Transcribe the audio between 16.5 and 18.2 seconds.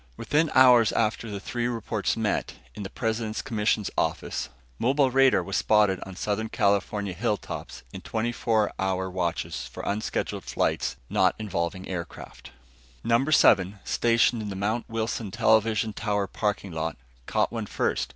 lot, caught one first.